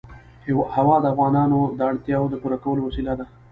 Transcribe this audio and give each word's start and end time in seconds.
هوا 0.75 0.95
د 1.01 1.05
افغانانو 1.13 1.59
د 1.77 1.79
اړتیاوو 1.89 2.31
د 2.31 2.35
پوره 2.41 2.57
کولو 2.63 2.81
وسیله 2.87 3.13
ده. 3.19 3.25